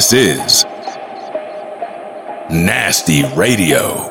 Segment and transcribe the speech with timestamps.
[0.00, 0.64] This is
[2.50, 4.09] Nasty Radio.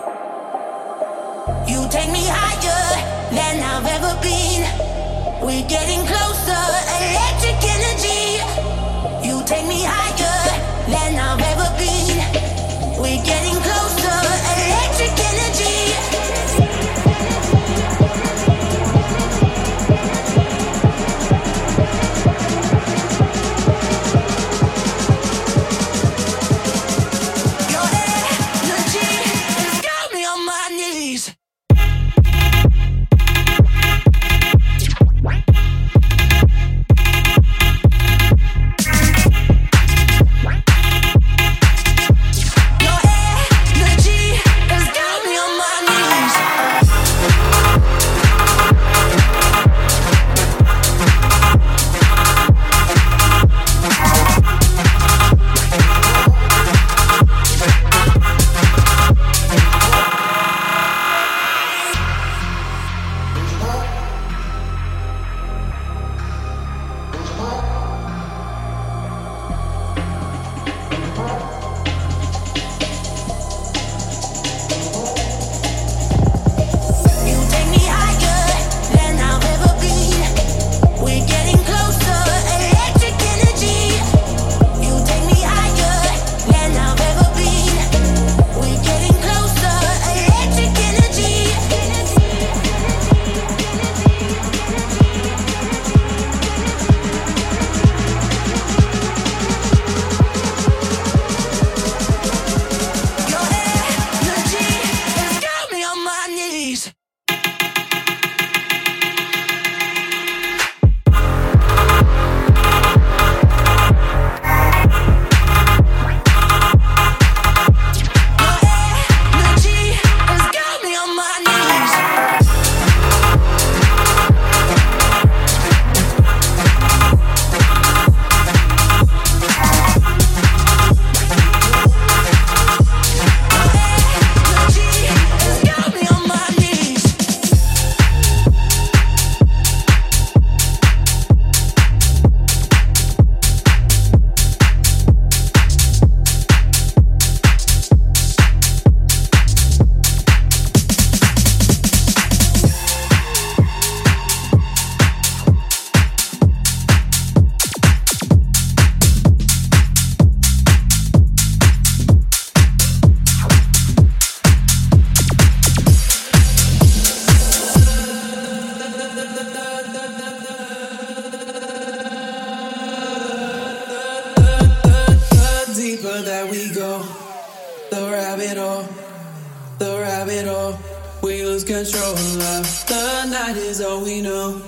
[181.85, 182.13] control.
[182.15, 184.61] The night is all we know.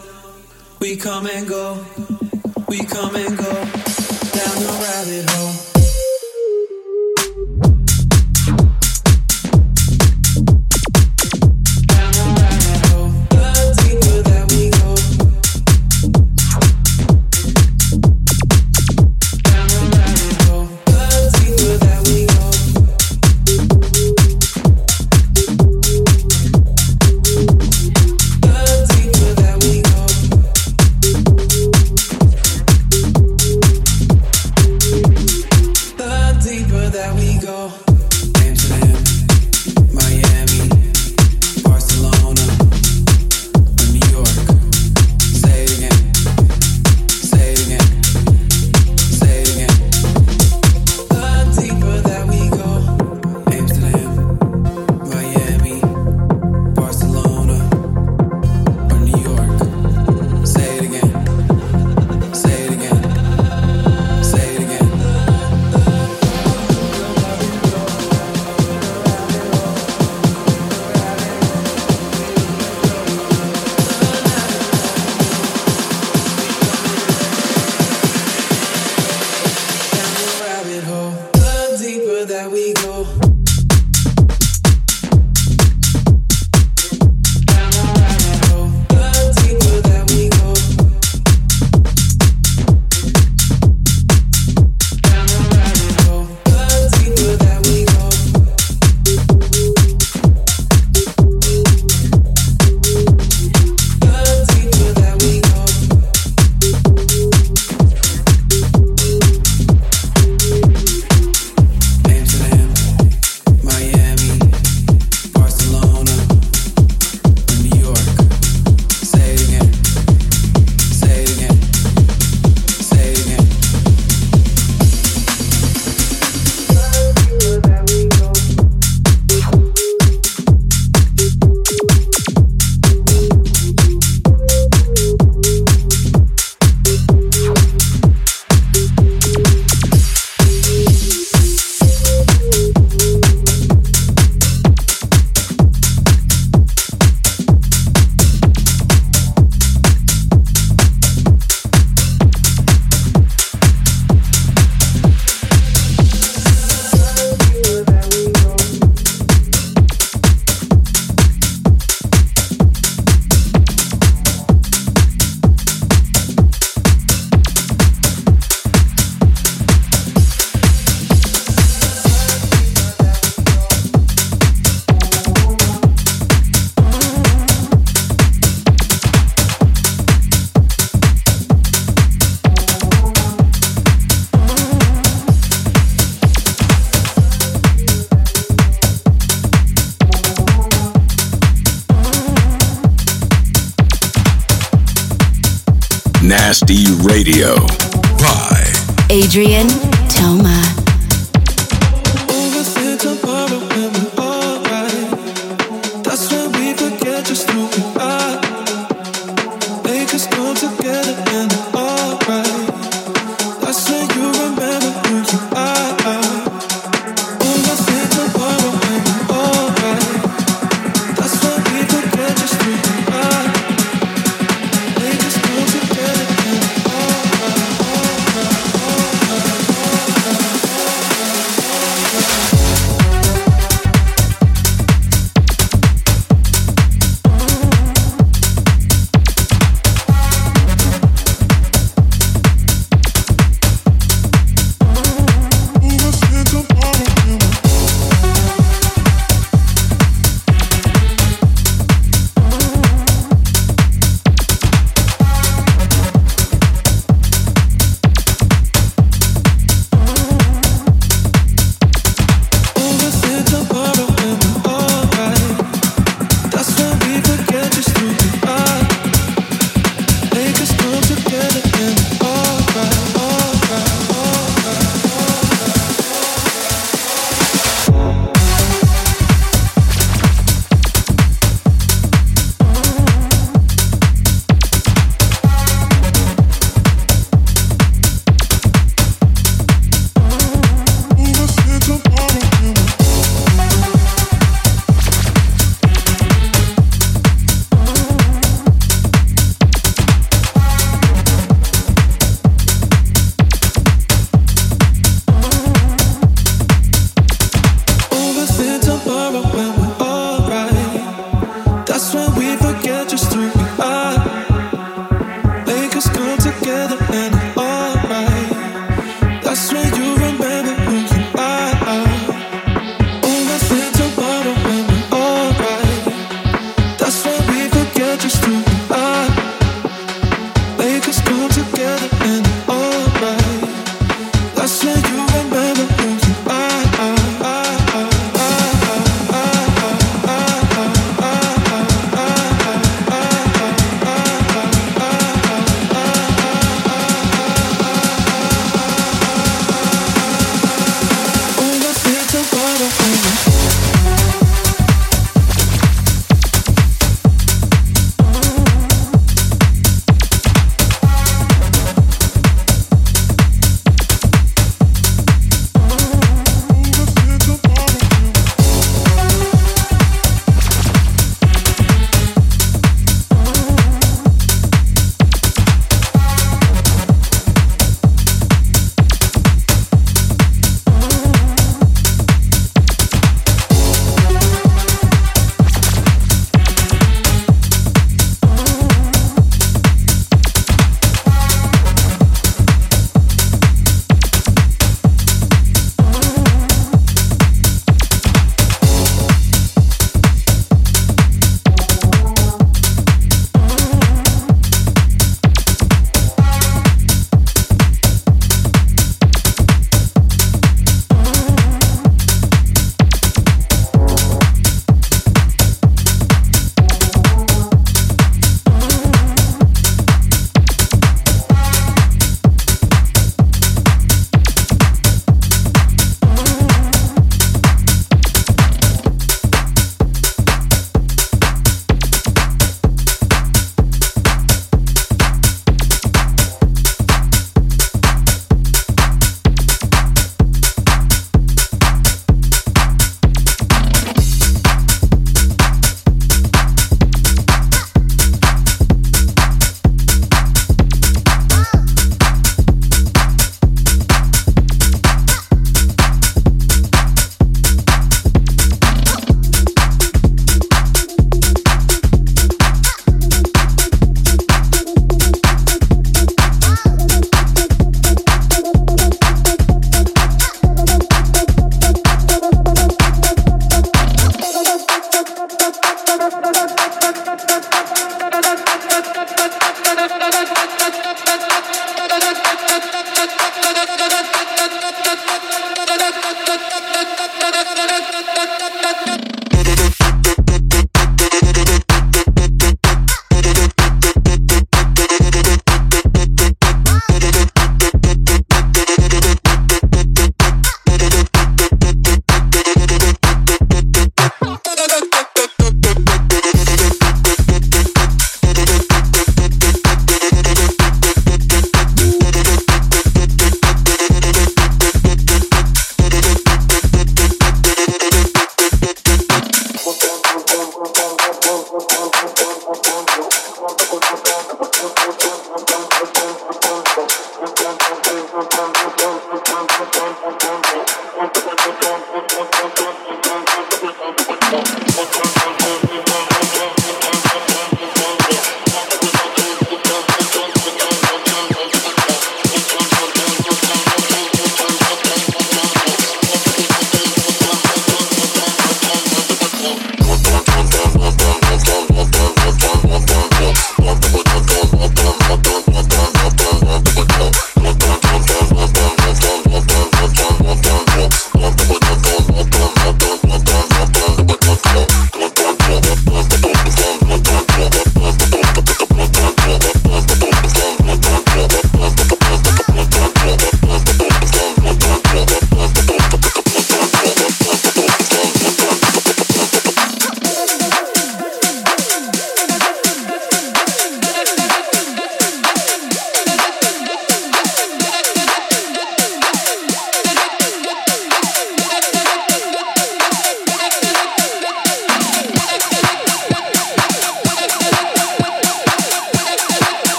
[0.79, 1.85] We come and go,
[2.69, 5.70] we come and go down the rabbit hole.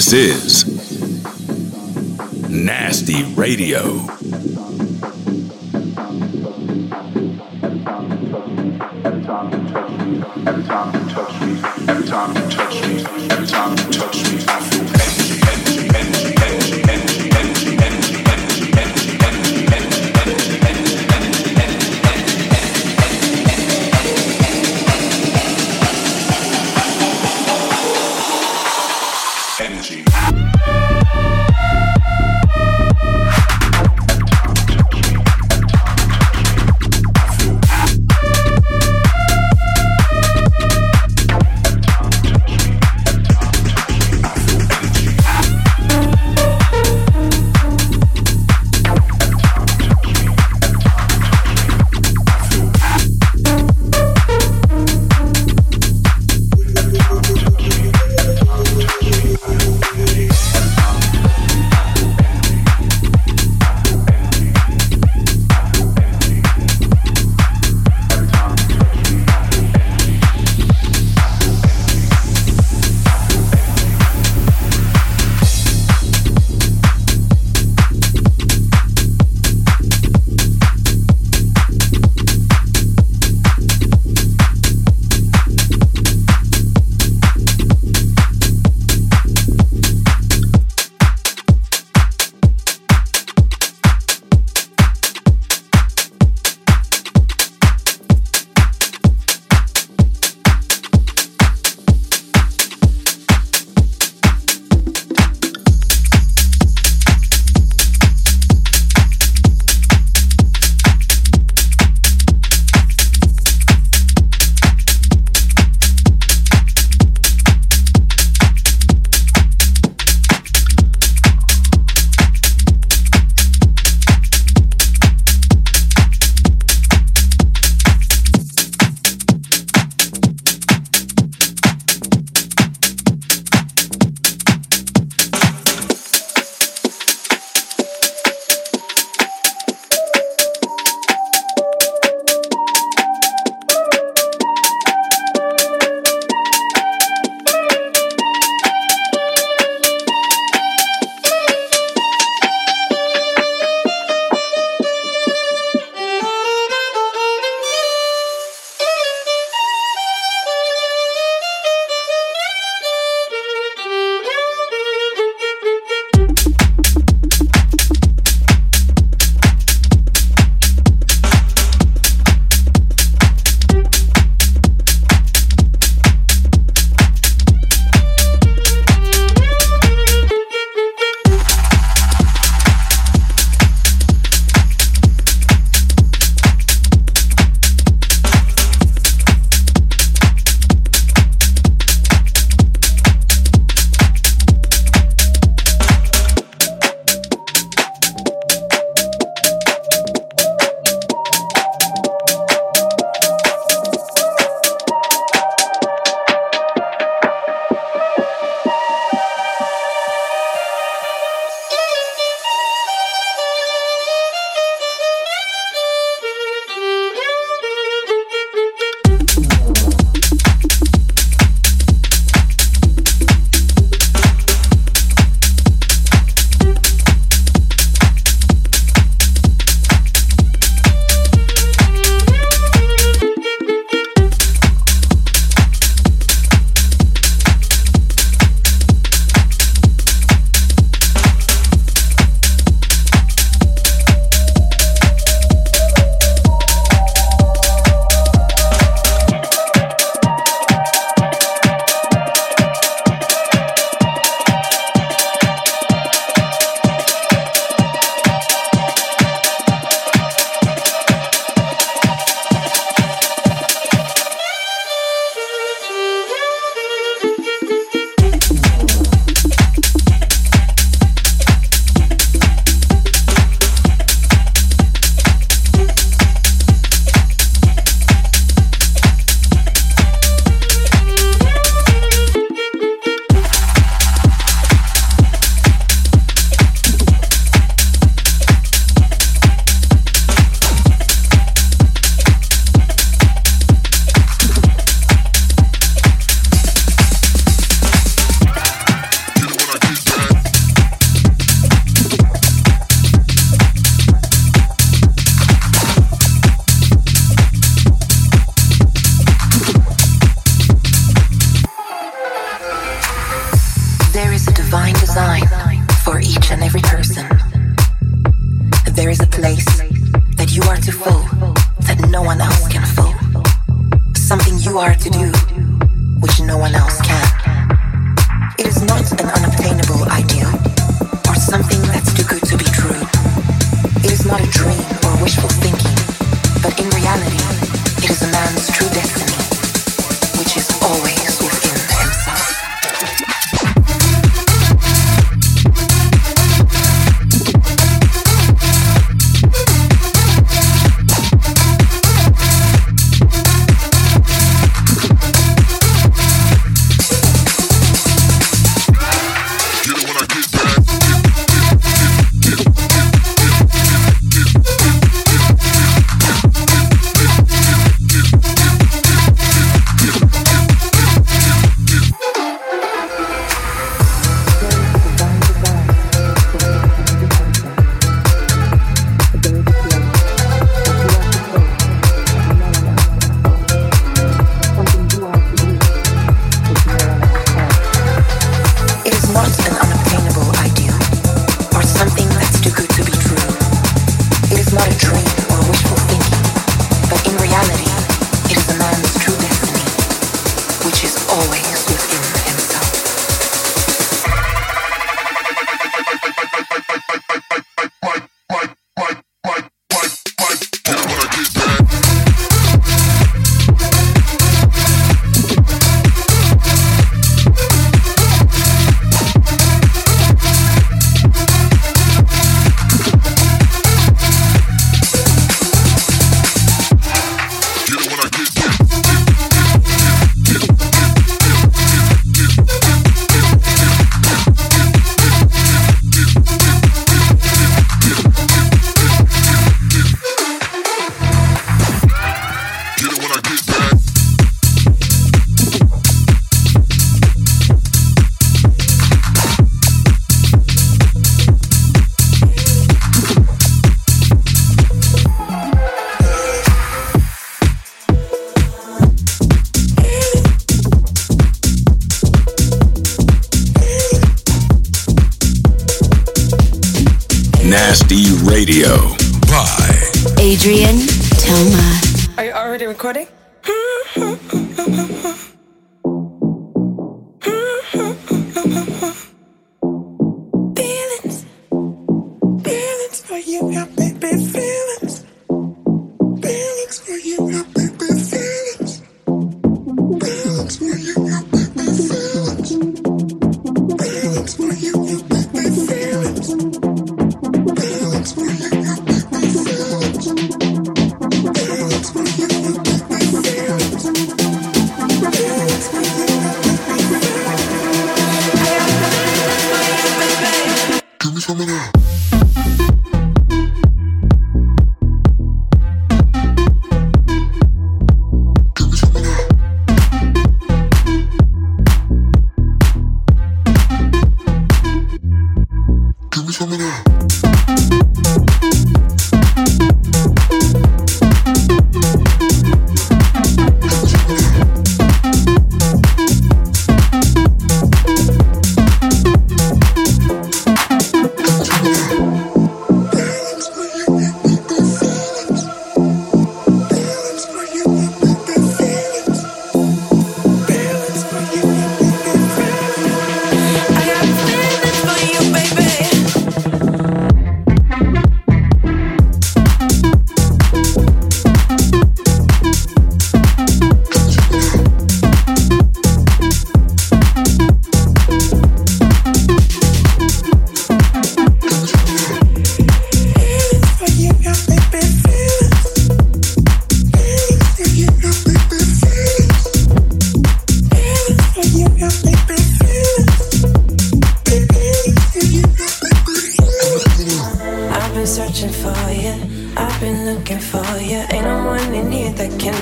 [0.00, 0.64] This is
[2.48, 4.19] Nasty Radio.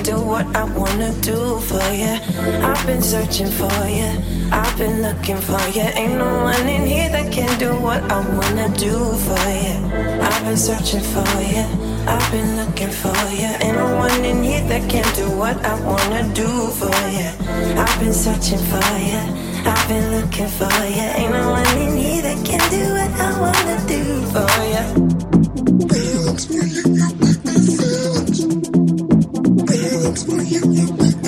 [0.09, 2.13] do what I wanna do for you.
[2.69, 4.09] I've been searching for you,
[4.51, 5.85] I've been looking for you.
[6.01, 8.93] Ain't no one in here that can do what I wanna do
[9.25, 9.75] for you.
[10.27, 11.65] I've been searching for you,
[12.13, 13.49] I've been looking for you.
[13.63, 16.49] Ain't no one in here that can do what I wanna do
[16.79, 17.29] for you.
[17.83, 19.21] I've been searching for you,
[19.71, 21.07] I've been looking for you.
[21.19, 24.01] Ain't no one in here that can do what I wanna do
[24.33, 25.09] for you.
[30.25, 31.18] California.